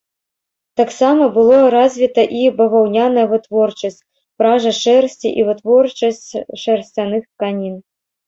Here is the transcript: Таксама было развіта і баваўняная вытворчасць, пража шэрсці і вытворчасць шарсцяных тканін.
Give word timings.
Таксама 0.79 1.25
было 1.35 1.57
развіта 1.73 2.23
і 2.39 2.47
баваўняная 2.61 3.25
вытворчасць, 3.33 4.01
пража 4.39 4.71
шэрсці 4.81 5.29
і 5.43 5.47
вытворчасць 5.49 6.25
шарсцяных 6.65 7.23
тканін. 7.31 7.75